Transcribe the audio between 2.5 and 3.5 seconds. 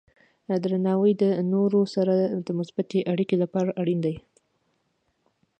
مثبتې اړیکې